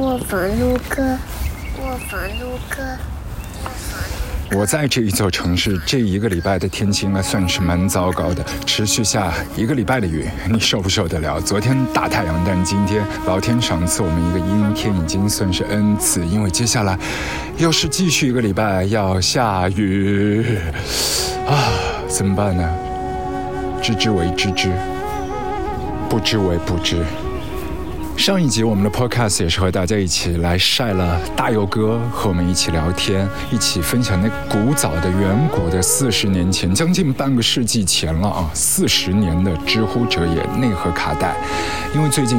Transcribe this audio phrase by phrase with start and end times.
[0.00, 1.02] 卧房录歌，
[1.78, 2.82] 卧房录歌。
[4.56, 11.38] 我在这一座城市，这一个礼拜的天气应该算是蛮糟糕的，持续下一个礼拜的雨，你受不受得了？
[11.38, 16.98] 昨天大太阳，但今天老天赏赐我们一个阴天，已经算是恩赐，因为接下来
[17.58, 20.56] 又是继续一个礼拜要下雨
[21.46, 21.68] 啊，
[22.08, 22.66] 怎么办呢？
[23.82, 24.72] 知之为知之，
[26.08, 27.04] 不知为不知。
[28.20, 41.34] 上一集我们的 podcast 也是和大家一起来晒了大佑哥和我们一起聊天，一起分享那古早的远古的四十年前，将近半个世纪前了啊，四十年的知乎者也内核卡带，
[41.94, 42.38] 因为最近。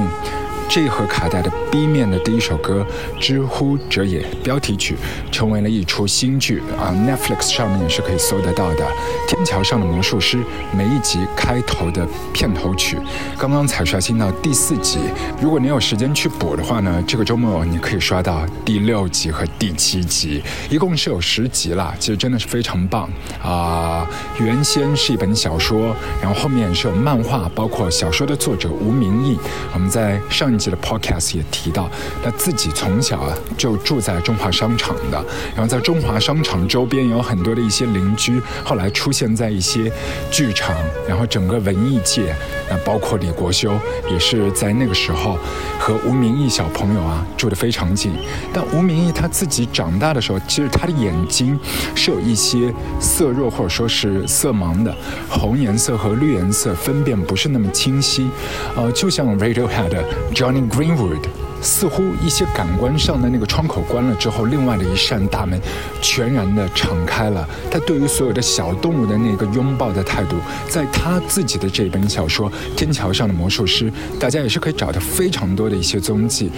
[0.74, 2.88] 这盒卡带的 B 面的第一首歌
[3.20, 4.96] 《知乎者也》标题曲，
[5.30, 8.86] 成为了一出新剧啊，Netflix 上面是可以搜得到的
[9.28, 10.38] 《天桥上的魔术师》
[10.74, 12.98] 每一集开头的片头曲，
[13.38, 15.00] 刚刚才刷新到第四集。
[15.42, 23.10] 如果你有时间去补的话呢，这个周末你可以刷到第六集和第七集，一共是有十集了，其实真的是非常棒
[23.44, 24.08] 啊！
[24.40, 29.38] 原先是一本小说，然后后面是有漫画，包括小说的作者吴明义，
[29.74, 31.90] 我们在上的 podcast 也提到，
[32.24, 35.18] 他自己从小啊就住在中华商场的，
[35.56, 39.92] 然后在中华商场周边有很多的一些邻居，后来出现在一些
[40.30, 40.76] 剧场，
[41.08, 42.36] 然后整个文艺界，
[42.70, 43.74] 那包括李国修
[44.10, 45.38] 也是在那个时候
[45.80, 48.12] 和吴明义小朋友啊住得非常近。
[48.54, 51.60] 但吴明义他自己长大的时候，其实他的眼睛
[51.96, 54.96] 是有一些色弱或者说是色盲的，
[55.30, 58.30] 红颜色和绿颜色分辨不是那么清晰，
[58.76, 60.04] 呃，就像 Radiohead
[60.42, 60.68] Johnny。
[60.72, 61.22] Greenwood
[61.62, 65.60] 似乎一些感官上的那个窗口关了之后，另外的一扇大门
[66.02, 67.48] 全然的敞开了。
[67.70, 76.50] 他对于所有的小动物的那个拥抱的态度，在他自己的这本小说《天桥上的魔术师》，大家也是可以找到非常多的一些踪迹。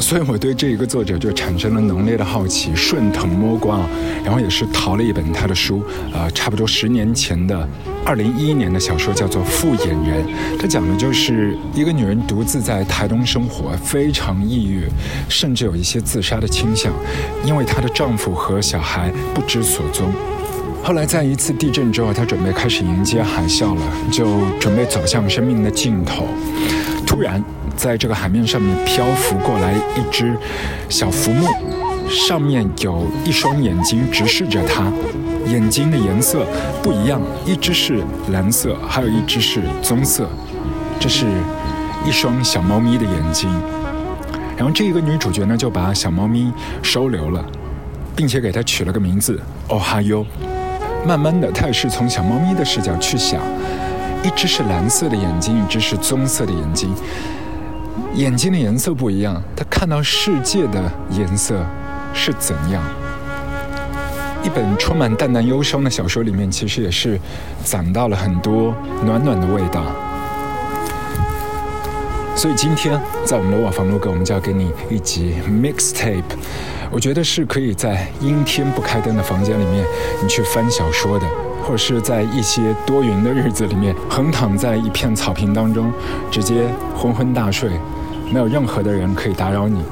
[0.00, 3.78] 所以我对这一个作者就产生了浓烈的好奇，顺藤摸瓜，
[4.24, 7.68] 然后也是淘了一本他的书，啊，差不多十年前的。
[8.04, 10.24] 二零一一年的小说叫做《复眼人》，
[10.58, 14.84] 它讲的就是一个女人独自在台东生活，非常抑郁，
[15.28, 16.92] 甚至有一些自杀的倾向，
[17.44, 20.10] 因为她的丈夫和小孩不知所踪。
[20.82, 26.26] 后来在一次地震之后，她准备开始迎接海啸了，就准备走向生命的尽头。
[27.06, 27.44] 突然，
[27.76, 30.34] 在这个海面上面漂浮过来一只
[30.88, 31.46] 小浮木，
[32.10, 34.92] 上面有一双眼睛直视着她。
[35.46, 36.44] 眼睛的颜色
[36.82, 40.28] 不一样，一只是蓝色，还有一只是棕色。
[41.00, 41.24] 这是
[42.06, 43.48] 一双小猫咪的眼睛。
[44.56, 47.42] 然后这一个女主角呢，就把小猫咪收留了，
[48.14, 50.24] 并且给它取了个名字“哦哈哟”。
[51.06, 53.40] 慢慢的，她也是从小猫咪的视角去想：
[54.22, 56.90] 一只是蓝色的眼睛，一只是棕色的眼睛。
[58.14, 61.64] 眼睛的颜色不一样，她看到世界的颜色
[62.12, 62.82] 是怎样？
[64.42, 67.20] 一本充满淡淡忧伤的小说里面，其实也是
[67.62, 69.84] 攒到了很多暖暖的味道。
[72.34, 76.22] 所以今天在我们的瓦房录歌，我们就要给你一集 mixtape。
[76.90, 79.84] 我觉得是可以在阴天不开灯的房间里面，
[80.22, 81.26] 你去翻小说的，
[81.62, 85.92] 或者是在一些多云的日子里面，横躺在一片草坪当中，
[86.30, 86.64] 直接
[86.96, 87.70] 昏昏大睡，
[88.32, 89.84] 没有任何的人可以打扰你。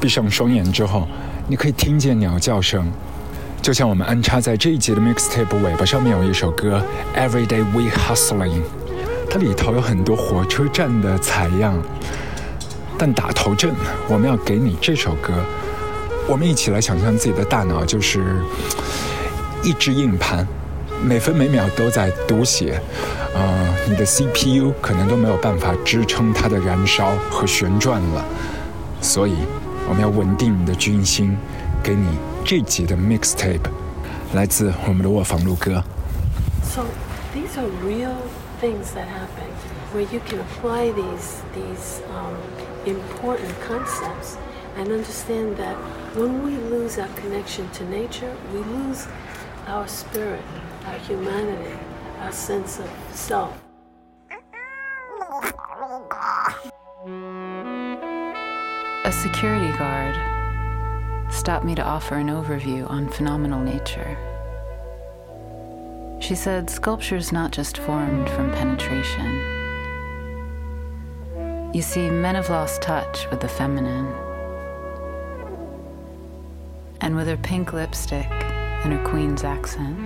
[0.00, 1.06] 闭上双眼之后，
[1.48, 2.90] 你可以听见鸟叫声。
[3.60, 6.82] 就像我们安插在这一集的 mixtape 尾巴上面有一首歌
[7.16, 8.50] 《Everyday We Hustling》，
[9.30, 11.80] 它里头有很多火车站的采样。
[12.98, 13.72] 但打头阵，
[14.08, 15.32] 我们要给你这首歌。
[16.28, 18.24] 我们一起来想象自己的大脑就是
[19.62, 20.46] 一只硬盘，
[21.04, 22.80] 每分每秒都在读写。
[23.34, 28.24] 呃，你的 CPU 可能都没有办法支撑它的燃烧和旋转了。
[29.00, 29.34] 所以，
[29.88, 29.94] So
[32.96, 33.68] mixtape，
[34.32, 35.84] 来自我们的卧房撸歌。
[36.62, 36.84] So
[37.34, 38.16] these are real
[38.60, 39.50] things that happen
[39.92, 42.36] where you can apply these these um,
[42.86, 44.38] important concepts
[44.78, 45.76] and understand that
[46.14, 49.06] when we lose our connection to nature, we lose
[49.68, 50.42] our spirit,
[50.86, 51.76] our humanity,
[52.22, 53.52] our sense of self.
[59.22, 60.16] Security guard
[61.32, 64.18] stopped me to offer an overview on phenomenal nature.
[66.20, 69.30] She said sculpture is not just formed from penetration.
[71.72, 74.12] You see, men have lost touch with the feminine.
[77.00, 78.26] And with her pink lipstick
[78.82, 79.96] and her queen's accent,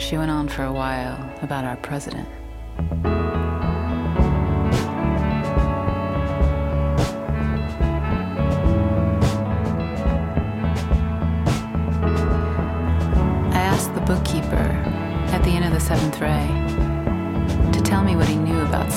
[0.00, 2.28] she went on for a while about our president.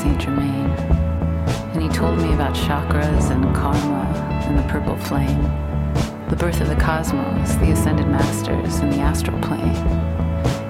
[0.06, 0.70] Saint Germain,
[1.74, 4.04] and he told me about chakras and karma
[4.46, 5.42] and the purple flame,
[6.30, 9.74] the birth of the cosmos, the ascended masters, and the astral plane.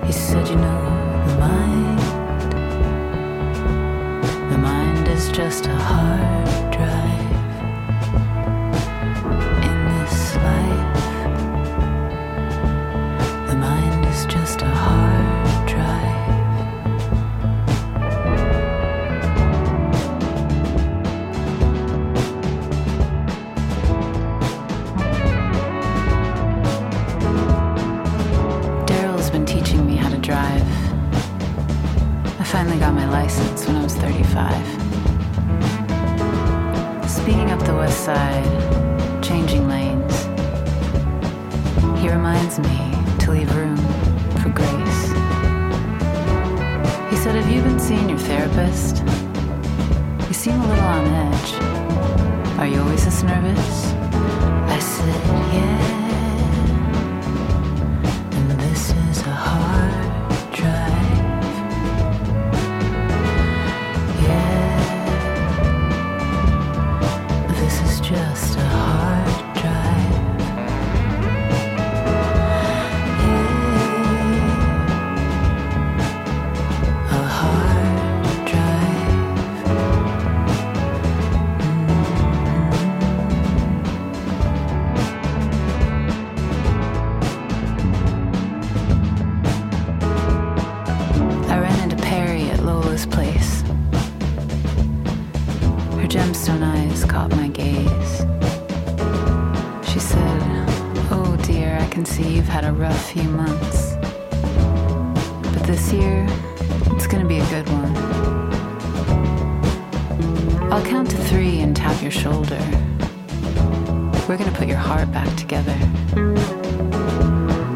[0.05, 0.83] He said, You know,
[1.27, 1.99] the mind,
[4.53, 6.34] the mind is just a heart.
[115.11, 115.77] back together.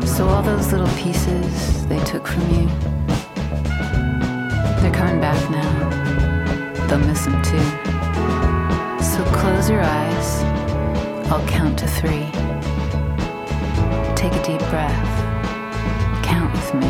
[0.05, 2.67] So all those little pieces they took from you,
[4.81, 6.87] they're coming back now.
[6.87, 7.59] They'll miss them too.
[9.03, 10.43] So close your eyes.
[11.31, 12.25] I'll count to three.
[14.15, 16.23] Take a deep breath.
[16.23, 16.89] Count with me.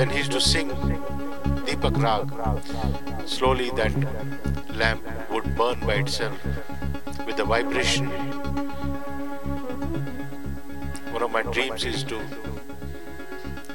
[0.00, 0.70] when he used to sing
[1.66, 2.24] Deepak Rag,
[3.28, 3.92] slowly that
[4.74, 6.42] lamp would burn by itself
[7.26, 8.06] with the vibration.
[11.16, 12.18] One of my dreams is to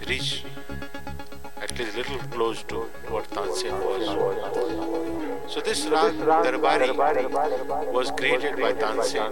[0.08, 0.44] reach
[1.62, 2.78] at least a little close to
[3.14, 5.54] what Tansen was.
[5.54, 6.90] So this rag, Darbari,
[7.94, 9.32] was created by Tansen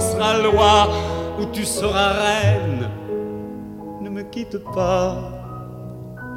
[0.00, 0.88] sera loi
[1.38, 2.88] ou tu seras reine.
[4.00, 5.16] Ne me quitte pas,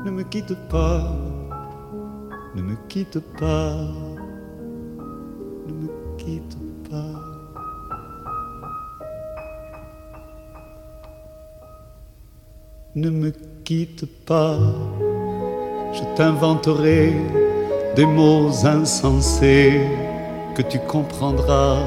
[0.05, 1.03] ne me quitte pas,
[2.55, 3.75] ne me quitte pas,
[5.67, 6.57] ne me quitte
[6.89, 7.19] pas.
[12.93, 13.31] Ne me
[13.63, 14.57] quitte pas,
[15.93, 17.13] je t'inventerai
[17.95, 19.87] des mots insensés
[20.55, 21.79] que tu comprendras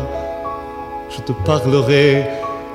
[1.16, 2.24] je te parlerai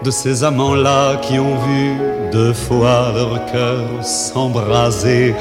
[0.02, 1.98] de ces amants-là qui ont vu
[2.32, 5.36] deux fois leur cœur s'embraser.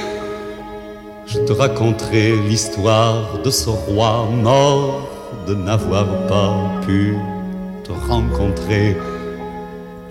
[1.26, 5.08] Je te raconterai l'histoire de ce roi mort
[5.46, 6.52] de n'avoir pas
[6.84, 7.16] pu
[7.84, 8.96] te rencontrer.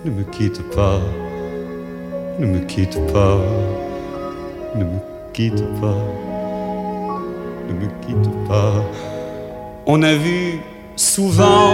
[0.06, 1.02] Ne me quitte pas,
[2.39, 3.38] ne me quitte pas,
[4.76, 5.00] ne me
[5.34, 6.02] quitte pas,
[7.67, 8.73] ne me quitte pas.
[9.86, 10.62] On a vu
[10.95, 11.73] souvent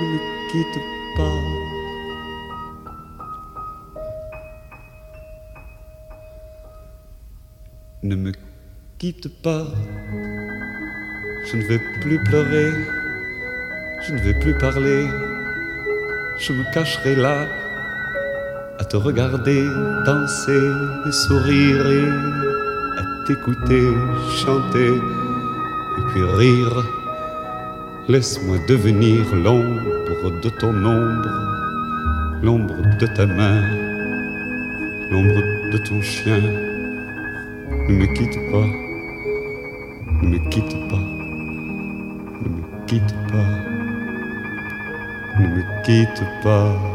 [0.00, 0.18] ne me
[0.50, 0.80] quitte
[1.16, 1.40] pas.
[8.02, 8.32] Ne me
[8.98, 9.66] quitte pas.
[11.46, 12.70] Je ne vais plus pleurer.
[14.06, 15.06] Je ne vais plus parler.
[16.38, 17.48] Je me cacherai là
[18.78, 19.66] à te regarder
[20.06, 20.70] danser
[21.06, 22.08] et sourire et
[23.00, 23.88] à t'écouter
[24.36, 26.97] chanter et puis rire
[28.10, 31.28] Laisse-moi devenir l'ombre de ton ombre,
[32.42, 33.60] l'ombre de ta main,
[35.10, 36.40] l'ombre de ton chien.
[37.86, 38.66] Ne me quitte pas,
[40.22, 41.04] ne me quitte pas,
[42.40, 43.50] ne me quitte pas,
[45.38, 46.87] ne me quitte pas.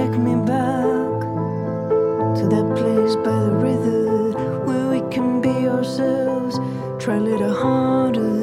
[0.00, 0.30] Sacrifice
[5.80, 6.58] ourselves,
[7.02, 8.39] try a little stick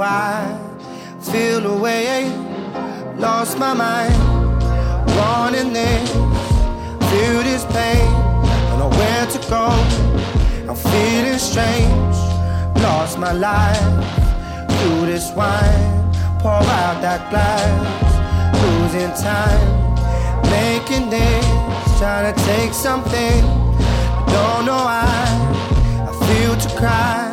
[0.00, 0.58] why.
[1.20, 2.32] Feel away,
[3.18, 4.16] lost my mind.
[5.18, 6.10] Wanting this,
[7.10, 8.08] feel this pain.
[8.68, 9.66] Don't know where to go.
[10.68, 12.16] I'm feeling strange.
[12.82, 13.88] Lost my life
[14.76, 15.90] through this wine.
[16.40, 17.68] Pour out that glass,
[18.62, 19.68] losing time.
[20.58, 21.44] Making this,
[21.98, 23.40] trying to take something.
[24.34, 25.04] Don't know why.
[26.08, 27.29] I feel to cry.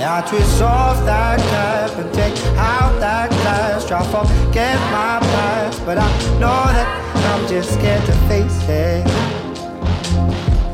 [0.00, 3.84] I twist off that cap and take out that glass.
[3.84, 6.86] Try to forget my past, but I know that
[7.32, 9.04] I'm just scared to face it.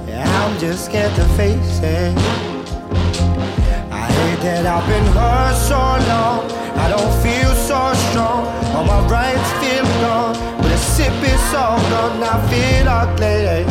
[0.07, 2.19] Yeah, I'm just scared to face it.
[3.91, 5.81] I hate that I've been hurt so
[6.13, 6.45] long.
[6.77, 8.45] I don't feel so strong.
[8.77, 10.37] All my rights feel gone.
[10.61, 12.23] But a sip is all gone.
[12.23, 13.65] I feel ugly.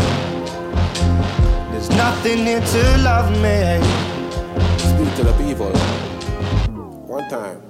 [1.71, 4.12] There's nothing here to love me
[5.15, 5.69] to the people.
[7.05, 7.61] One time.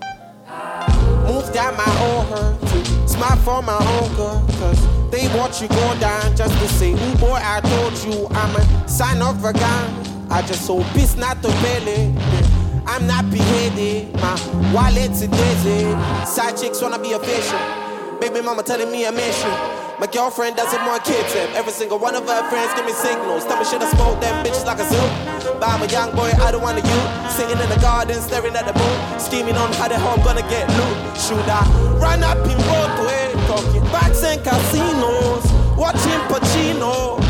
[1.27, 3.09] Move down my own hurt.
[3.09, 4.45] Smile for my own girl.
[4.59, 8.55] Cause they want you go down just to say, Ooh boy, I told you I'm
[8.55, 10.31] a sign of a gun.
[10.31, 12.15] I just hope it's not the belly.
[12.85, 14.13] I'm not beheaded.
[14.21, 14.35] My
[14.73, 15.83] wallet's a dizzy.
[16.25, 17.59] Side chicks wanna be official.
[18.21, 19.82] Baby mama telling me I miss you.
[19.99, 23.45] My girlfriend doesn't want kids, and every single one of her friends give me signals.
[23.45, 25.53] Tell me should I smoke them bitches like a zoo?
[25.59, 26.99] But I'm a young boy, I don't want to you.
[27.29, 30.41] Sitting in the garden, staring at the moon, scheming on how the hell I'm gonna
[30.49, 30.97] get loot.
[31.15, 31.61] Should I
[32.01, 35.45] run up in Broadway, talking backs and casinos,
[35.77, 37.21] watching Pacino?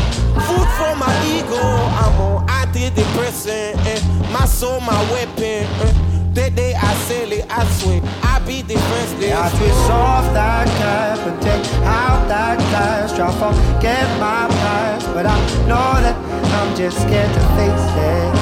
[0.48, 4.00] Food for my ego, I'm on antidepressant, eh?
[4.32, 5.68] my soul, my weapon.
[5.84, 6.23] Eh?
[6.34, 9.32] Day day I sail it, I swear, I be the first day.
[9.32, 13.14] I twist off that cap and take out that glass.
[13.14, 15.38] Try to forget my past, but I
[15.70, 16.16] know that
[16.58, 18.34] I'm just scared to face it.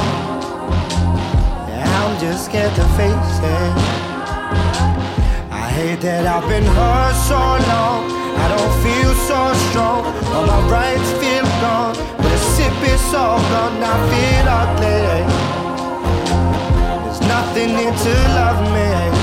[1.68, 3.72] Yeah, I'm just scared to face it.
[5.52, 7.36] I hate that I've been hurt so
[7.68, 8.08] long.
[8.40, 10.00] I don't feel so strong.
[10.32, 13.84] All my rights feel gone, but the sip is all gone.
[13.84, 15.61] I feel ugly
[17.54, 19.21] nothing here to love me.